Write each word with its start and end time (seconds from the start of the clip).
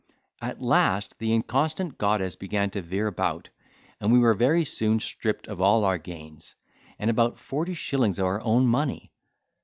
At 0.41 0.59
last 0.63 1.19
the 1.19 1.31
inconstant 1.31 1.99
goddess 1.99 2.35
began 2.35 2.71
to 2.71 2.81
veer 2.81 3.05
about, 3.05 3.49
and 3.99 4.11
we 4.11 4.17
were 4.17 4.33
very 4.33 4.65
soon 4.65 4.99
stripped 4.99 5.45
of 5.47 5.61
all 5.61 5.85
our 5.85 5.99
gains, 5.99 6.55
and 6.97 7.11
about 7.11 7.37
forty 7.37 7.75
shillings 7.75 8.17
of 8.17 8.25
our 8.25 8.41
own 8.41 8.65
money. 8.65 9.11